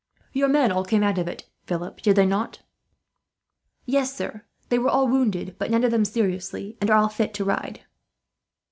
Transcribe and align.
"Your 0.33 0.47
men 0.49 0.71
all 0.71 0.83
came 0.83 1.03
out 1.03 1.19
of 1.19 1.27
it, 1.27 1.45
Philip, 1.67 2.01
did 2.01 2.15
they 2.15 2.25
not?" 2.25 2.63
"Yes, 3.85 4.11
sir. 4.11 4.45
They 4.69 4.79
were 4.79 4.89
all 4.89 5.07
wounded, 5.07 5.57
but 5.59 5.69
none 5.69 5.83
of 5.83 5.91
them 5.91 6.05
seriously, 6.05 6.75
and 6.81 6.89
are 6.89 6.97
all 6.97 7.07
fit 7.07 7.35
to 7.35 7.45
ride." 7.45 7.81